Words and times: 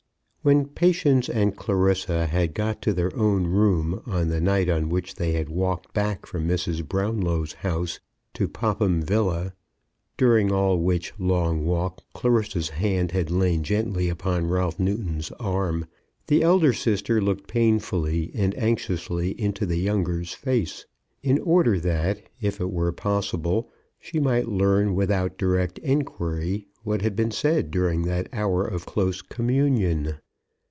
When 0.43 0.65
Patience 0.69 1.29
and 1.29 1.55
Clarissa 1.55 2.25
had 2.25 2.55
got 2.55 2.81
to 2.81 2.93
their 2.93 3.15
own 3.15 3.45
room 3.45 4.01
on 4.07 4.29
the 4.29 4.41
night 4.41 4.69
on 4.69 4.89
which 4.89 5.13
they 5.13 5.33
had 5.33 5.49
walked 5.49 5.93
back 5.93 6.25
from 6.25 6.47
Mrs. 6.47 6.83
Brownlow's 6.87 7.53
house 7.61 7.99
to 8.33 8.47
Popham 8.47 9.03
Villa, 9.03 9.53
during 10.17 10.51
all 10.51 10.79
which 10.79 11.13
long 11.19 11.63
walk 11.63 12.01
Clarissa's 12.15 12.69
hand 12.69 13.11
had 13.11 13.29
lain 13.29 13.61
gently 13.61 14.09
upon 14.09 14.47
Ralph 14.49 14.79
Newton's 14.79 15.29
arm, 15.33 15.85
the 16.25 16.41
elder 16.41 16.73
sister 16.73 17.21
looked 17.21 17.47
painfully 17.47 18.31
and 18.33 18.57
anxiously 18.57 19.39
into 19.39 19.67
the 19.67 19.77
younger's 19.77 20.33
face, 20.33 20.87
in 21.21 21.37
order 21.37 21.79
that, 21.81 22.19
if 22.41 22.59
it 22.59 22.71
were 22.71 22.91
possible, 22.91 23.69
she 23.99 24.19
might 24.19 24.49
learn 24.49 24.95
without 24.95 25.37
direct 25.37 25.77
enquiry 25.83 26.65
what 26.81 27.03
had 27.03 27.15
been 27.15 27.29
said 27.29 27.69
during 27.69 28.01
that 28.05 28.27
hour 28.33 28.65
of 28.65 28.87
close 28.87 29.21
communion. 29.21 30.15